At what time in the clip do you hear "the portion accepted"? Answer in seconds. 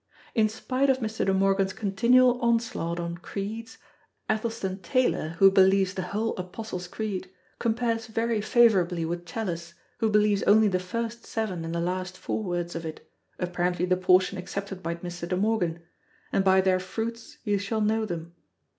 13.85-14.81